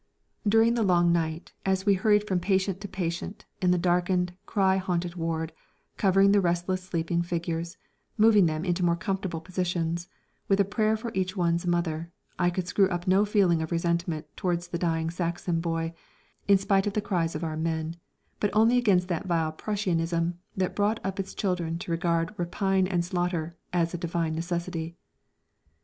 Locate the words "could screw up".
12.49-13.05